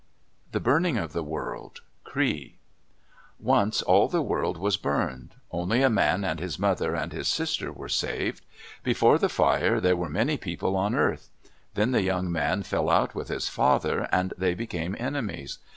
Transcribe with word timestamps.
THE 0.51 0.59
BURNING 0.59 0.97
OF 0.97 1.13
THE 1.13 1.21
WORLD 1.21 1.81
Cree 2.03 2.57
Once 3.37 3.83
all 3.83 4.07
the 4.07 4.23
world 4.23 4.57
was 4.57 4.75
burned. 4.75 5.35
Only 5.51 5.83
a 5.83 5.91
man 5.91 6.23
and 6.25 6.39
his 6.39 6.57
mother 6.57 6.95
and 6.95 7.13
his 7.13 7.27
sister 7.27 7.71
were 7.71 7.87
saved. 7.87 8.43
Before 8.83 9.19
the 9.19 9.29
fire 9.29 9.79
there 9.79 9.95
were 9.95 10.09
many 10.09 10.37
people 10.37 10.75
on 10.75 10.95
earth. 10.95 11.29
Then 11.75 11.91
the 11.91 12.01
young 12.01 12.31
man 12.31 12.63
fell 12.63 12.89
out 12.89 13.13
with 13.13 13.27
his 13.27 13.47
father, 13.47 14.09
and 14.11 14.33
they 14.39 14.55
became 14.55 14.95
enemies. 14.97 15.59